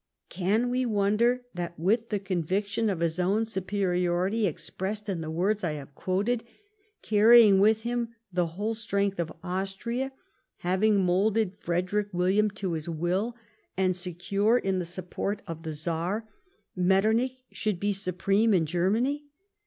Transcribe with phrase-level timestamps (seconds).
[0.29, 5.63] Can we wonder that with the conviction of his own superiority expressed in the words
[5.63, 6.43] I have quoted;
[7.03, 10.11] carrying with him the whole strength of Austria;
[10.61, 13.35] having moulded Frederick William to his will,
[13.77, 16.27] and secure in the support of the Czar,
[16.75, 19.27] Metternich should be supreme in Germany